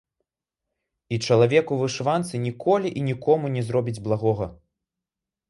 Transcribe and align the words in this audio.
І 1.15 1.19
чалавек 1.27 1.65
у 1.75 1.77
вышыванцы 1.81 2.41
ніколі 2.47 2.89
і 3.03 3.05
нікому 3.09 3.53
не 3.59 3.63
зробіць 3.69 3.99
благога. 4.09 4.51